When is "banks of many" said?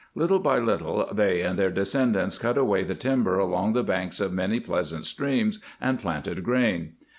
3.83-4.59